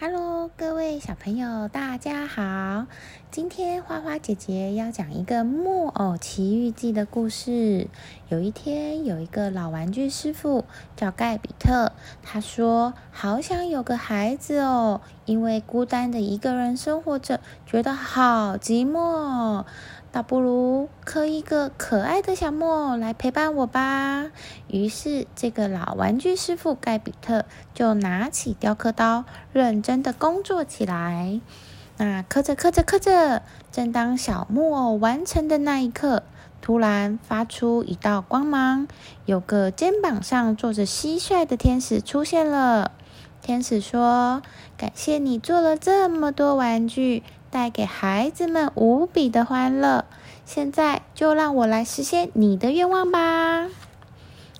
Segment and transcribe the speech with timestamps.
[0.00, 2.88] Hello，各位小朋友，大家好！
[3.30, 7.86] 今天花花姐姐要讲一个《木偶奇遇记》的故事。
[8.28, 10.64] 有一天，有一个老玩具师傅
[10.96, 11.92] 叫盖比特，
[12.24, 19.64] 他说：“好想有个孩子哦，因为孤单的一个人生活着，觉得好寂寞。”
[20.14, 24.26] 倒不如刻一个可爱的小木偶来陪伴我吧。
[24.68, 27.44] 于是，这个老玩具师傅盖比特
[27.74, 31.40] 就拿起雕刻刀，认真的工作起来。
[31.96, 36.22] 那刻着刻着刻着，正当小木偶完成的那一刻，
[36.62, 38.86] 突然发出一道光芒，
[39.26, 42.92] 有个肩膀上坐着蟋蟀的天使出现了。
[43.42, 44.42] 天使说
[44.78, 50.06] ：“感谢你做了这么多玩具。”带给孩子们无比的欢乐，
[50.44, 53.68] 现在就让我来实现你的愿望吧。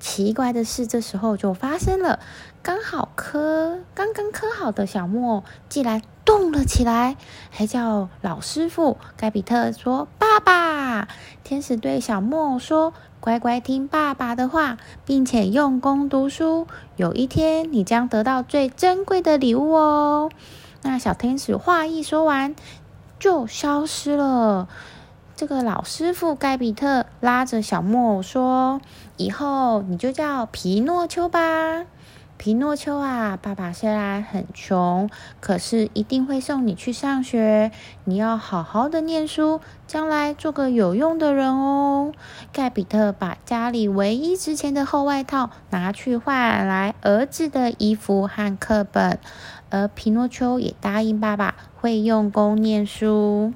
[0.00, 2.18] 奇怪的事这时候就发生了，
[2.64, 7.16] 刚好磕刚刚磕好的小木偶竟然动了起来，
[7.50, 11.06] 还叫老师傅盖比特说：“爸爸！”
[11.44, 16.66] 天使对小木偶说：“乖乖听爸爸的话，并且用功读书，
[16.96, 20.28] 有一天你将得到最珍贵的礼物哦。”
[20.82, 22.54] 那小天使话一说完。
[23.20, 24.66] 就消失了。
[25.36, 28.80] 这个老师傅盖比特拉着小木偶说
[29.18, 31.84] ：“以后你就叫皮诺丘吧。
[32.42, 35.10] 皮诺丘啊，爸爸虽然很穷，
[35.40, 37.70] 可是一定会送你去上学。
[38.04, 42.14] 你要好好的念书，将来做个有用的人哦。”
[42.50, 49.18] 盖比特把家里唯一值钱的厚外套拿去换来儿子的衣服和课本。
[49.68, 53.52] 而皮诺丘也答应爸爸会用功念书。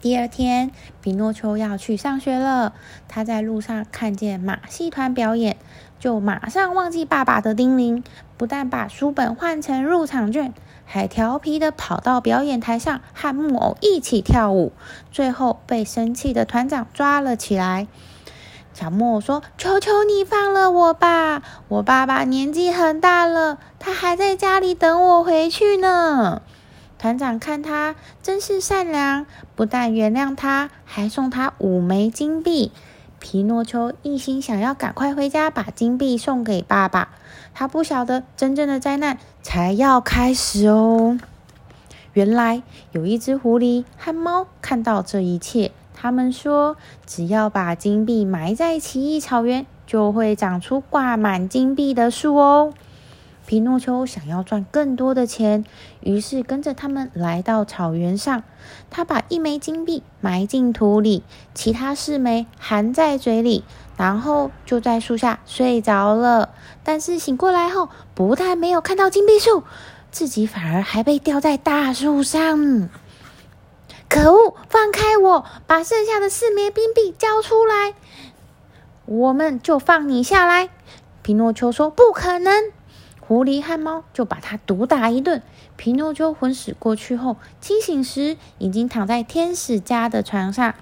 [0.00, 2.72] 第二天，比诺丘要去上学了。
[3.08, 5.56] 他在路上看见马戏团表演，
[5.98, 8.02] 就马上忘记爸爸的叮咛，
[8.36, 14.72] 不但把书本换成入场券，还调皮的跑到表演台上和木偶一起跳舞。
[15.10, 17.86] 最后被生气的团长抓了起来。
[18.74, 21.42] 小木偶说：“求求你放了我吧！
[21.66, 26.42] 我爸爸年纪很大了，他还在家里等我回去呢。”
[26.98, 32.72] 团长看他真是善良，不但原谅他，还送他五枚金币。
[33.20, 37.10] 皮诺丘一心想要赶快回家，把金币送给爸爸。
[37.54, 41.18] 他不晓得真正的灾难才要开始哦。
[42.12, 45.70] 原来有一只狐狸和猫看到这一切。
[45.94, 46.76] 他们说，
[47.06, 52.72] 只要把金币埋在奇异草原，就会长出挂满金币的树哦。
[53.48, 55.64] 皮诺丘想要赚更多的钱，
[56.00, 58.42] 于是跟着他们来到草原上。
[58.90, 61.22] 他把一枚金币埋进土里，
[61.54, 63.64] 其他四枚含在嘴里，
[63.96, 66.50] 然后就在树下睡着了。
[66.84, 69.62] 但是醒过来后，不但没有看到金币树，
[70.10, 72.90] 自己反而还被吊在大树上。
[74.10, 74.56] 可恶！
[74.68, 77.94] 放开我，把剩下的四枚金币交出来，
[79.06, 80.68] 我们就放你下来。
[81.22, 82.52] 皮诺丘说：“不可能！”
[83.28, 85.42] 狐狸和猫就把他毒打一顿。
[85.76, 90.74] 皮诺丘昏死过去后，清醒时已经躺在天使家的床上。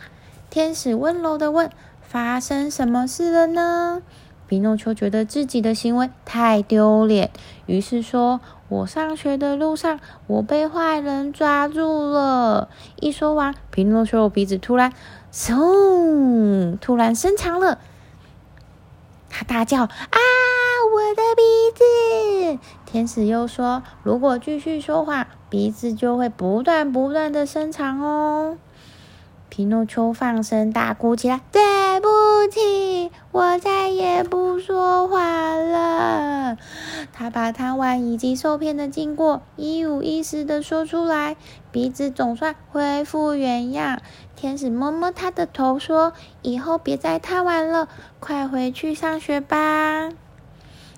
[0.49, 1.69] 天使温柔的问
[2.01, 4.01] ：“发生什么事了呢？”
[4.47, 7.33] 皮诺丘觉得自己的行为太丢脸，
[7.67, 8.41] 于是说
[8.71, 9.99] ：“我上学的路上，
[10.29, 12.69] 我被坏人抓住了。”
[13.01, 14.93] 一说完，皮诺丘鼻子突然
[15.35, 17.81] “嗖”，突然伸长了，
[19.29, 20.19] 他大叫：“啊，
[21.17, 28.59] 的鼻子！”天使又说：“如果继续说话，鼻子就会不断不断的伸长哦。”
[29.49, 31.63] 皮诺丘放声大哭起来：“对
[32.01, 32.09] 不
[32.53, 36.59] 起，我再也不说话了。”
[37.15, 41.37] 他把贪玩以及受骗的经过一五一十的说出来，
[41.73, 44.01] 鼻子总算恢复原样。
[44.35, 46.13] 天使摸摸他的头说
[46.43, 47.89] ：“以后别再贪玩了，
[48.21, 50.11] 快回去上学吧。”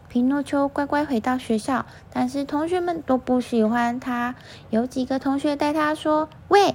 [0.09, 4.35] 皮诺丘乖乖回到学校，但是同学们都不喜欢他。
[4.71, 6.75] 有几个同学带他说：“喂。”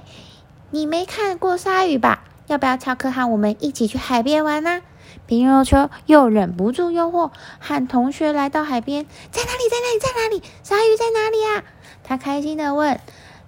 [0.70, 2.24] 你没看过鲨鱼吧？
[2.48, 4.80] 要不要翘课和我们一起去海边玩呢？
[5.26, 9.06] 皮诺丘又忍不住诱惑，和同学来到海边。
[9.30, 9.68] 在哪里？
[9.70, 10.00] 在哪里？
[10.00, 10.42] 在哪里？
[10.64, 11.62] 鲨鱼在哪里呀？
[12.02, 12.98] 他开心的问。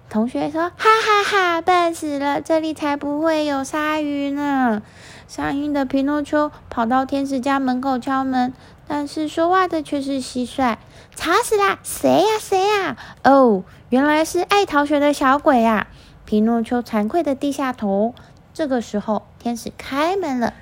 [0.09, 2.39] 同学说：“哈哈哈，笨死了！
[2.39, 4.81] 这里才不会有鲨鱼呢。”
[5.27, 8.53] 伤心的皮诺丘跑到天使家门口敲门，
[8.87, 10.77] 但是说话的却是蟋蟀。
[11.15, 11.79] 吵死啦！
[11.83, 12.39] 谁呀？
[12.39, 12.97] 谁呀？
[13.23, 15.87] 哦，原来是爱逃学的小鬼呀！
[16.25, 18.13] 皮诺丘惭愧的低下头。
[18.53, 20.53] 这个时候，天使开门了。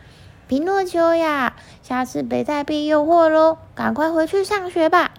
[0.48, 5.12] 皮诺丘呀，下次别再被诱惑喽，赶快回去上学吧。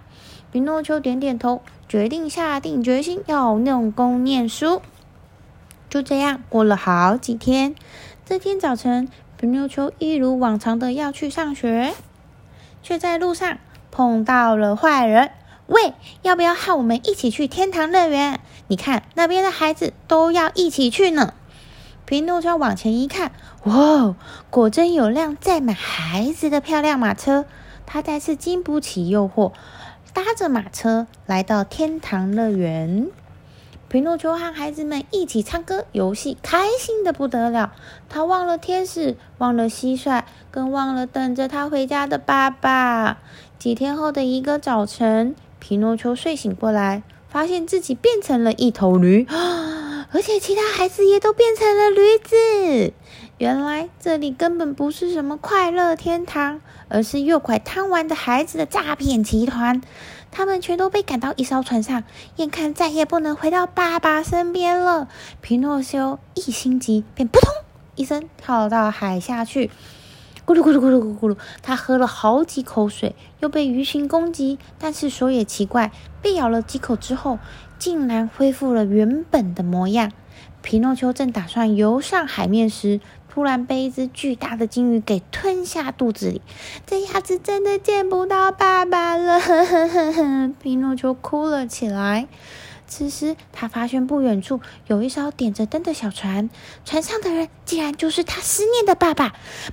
[0.51, 4.81] 皮诺丘点点头，决定下定决心要用功念书。
[5.89, 7.75] 就这样过了好几天。
[8.25, 11.93] 这天早晨，皮诺丘一如往常的要去上学，
[12.87, 13.57] 却在路上
[13.91, 15.31] 碰到了坏人。
[15.65, 18.39] 喂，要不要和我们一起去天堂乐园？
[18.69, 21.33] 你看那边的孩子都要一起去呢。
[22.05, 23.33] 皮诺丘往前一看，
[23.65, 24.15] 哇，
[24.49, 27.43] 果真有辆载满孩子的漂亮马车。
[27.85, 29.51] 他再次经不起诱惑，
[30.13, 33.07] 搭着马车来到天堂乐园。
[33.89, 37.71] 皮诺丘和孩子们一起唱歌、游戏，开心的不得了。
[38.09, 43.19] 他忘了天使，忘了蟋蟀，更忘了等着他回家的爸爸。
[43.57, 49.25] 几天后的一个早晨，皮诺丘睡醒过来，发现自己变成了一头驴，
[50.11, 52.93] 而且其他孩子也都变成了驴子。
[53.37, 56.59] 原来这里根本不是什么快乐天堂，
[56.89, 59.81] 而是诱拐贪玩的孩子的诈骗集团。
[60.37, 62.03] 他们全都被赶到一艘船上，
[62.35, 65.07] 眼看再也不能回到爸爸身边了。
[65.41, 67.51] 皮诺丘一心急，便扑通
[67.95, 69.71] 一声跳到海下去。
[70.45, 75.91] 咕噜咕噜咕噜咕噜咕噜，他喝了好几口水，又被鱼群攻击，但是说也奇怪，
[76.21, 77.39] 被咬了几口之后，
[77.79, 80.11] 竟然恢复了原本的模样。
[80.61, 83.01] 皮诺丘正打算游上海面时，
[83.37, 86.41] 突然被一只巨大的金鱼给吞下肚子里，
[86.87, 89.39] 这下子真的见不到爸爸了。
[90.59, 92.27] 皮诺丘哭了起来。
[92.87, 96.49] 此时，他发现不远处有一艘点着灯的小船，
[96.83, 99.29] 船上的人竟然就是他思念的爸爸。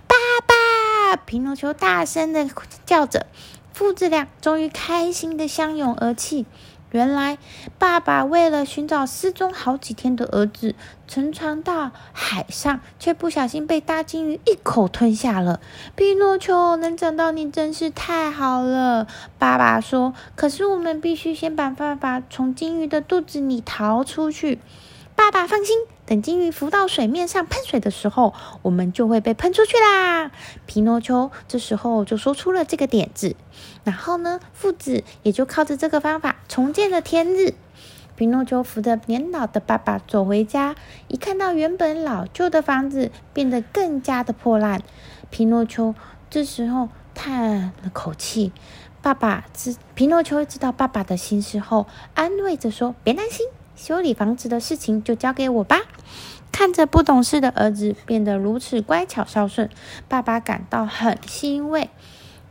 [0.07, 0.15] 爸
[0.47, 1.17] 爸！
[1.17, 2.47] 皮诺丘大声的
[2.85, 3.25] 叫着，
[3.73, 6.45] 父子俩终于开心的相拥而泣。
[6.95, 7.39] 原来，
[7.77, 10.77] 爸爸为了寻找失踪好几天的儿子，
[11.09, 15.59] 乘船到海上，却不小心被大鲸鱼一口吞下了。
[15.97, 19.09] 皮诺丘能找到你真是太好了，
[19.41, 20.15] 爸爸说。
[20.37, 24.61] 可是我们必须先把爸爸从鲸鱼的肚子里逃出去。
[25.17, 30.31] 爸爸放心，等金鱼浮到水面上喷水的时候，我们就会被喷出去啦。
[30.67, 33.37] 皮诺丘这时候就说出了这个点子，
[33.85, 37.55] 然后呢，父子也就靠着这个方法重见了天日。
[38.17, 40.77] 皮诺丘扶着年老的爸爸走回家，
[41.09, 44.83] 一看到原本老旧的房子变得更加的破烂，
[45.31, 45.95] 皮诺丘
[46.29, 48.53] 这时候叹了口气。
[49.03, 55.81] 爸爸知皮诺丘知道爸爸的心事后，安慰着说：“别担心。”修理房子的事情就交给我吧。
[56.53, 59.69] 看着不懂事的儿子变得如此乖巧孝顺，
[60.09, 61.91] 爸爸感到很欣慰。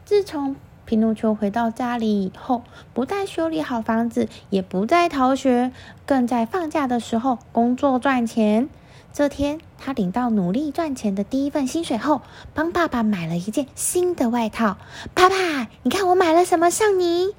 [0.04, 5.72] 自从皮诺丘回到家里以后，不但修理好房子，也不再逃学，
[6.06, 8.68] 更在放假的时候工作赚钱。
[9.14, 12.22] 这天，他领到努力赚钱的第一份薪水后，
[12.54, 14.78] 帮爸爸买了一件新的外套。
[15.14, 15.36] 爸爸，
[15.84, 17.30] 你看我买了什么上你？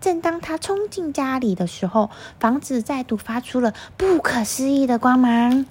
[0.00, 5.66] 正当他冲进家里的时候，房子再度发出了不可思议的光芒。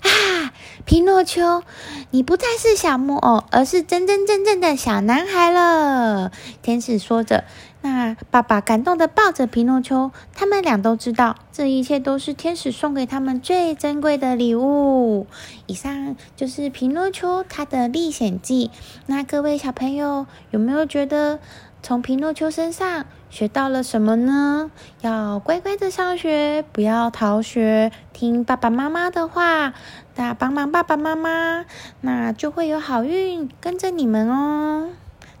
[0.00, 0.52] 啊，
[0.84, 1.62] 皮诺丘，
[2.10, 6.30] 你不再是小木偶，而是真真正正的小男孩了。
[6.62, 7.42] 天使说着，
[7.82, 10.12] 那爸爸感动的抱着皮诺丘。
[10.34, 15.26] 他们俩都知道，这一切都是天使送给他们最珍贵的礼物。
[15.66, 18.70] 以上就是皮诺丘他的历险记。
[19.06, 21.40] 那各位小朋友，有没有觉得？
[21.82, 24.70] 从皮诺丘身上学到了什么呢？
[25.00, 29.72] 要乖乖的上学，不要逃学，听爸爸妈妈的话，
[30.16, 31.64] 那帮忙爸爸妈妈，
[32.00, 34.90] 那就会有好运跟着你们哦。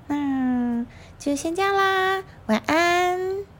[0.06, 0.86] 那
[1.18, 3.57] 就先这样啦，晚安。